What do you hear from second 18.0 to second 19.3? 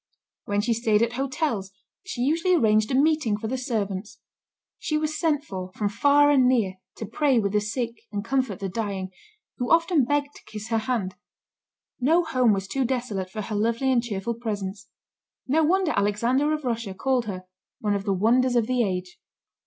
the wonders of the age."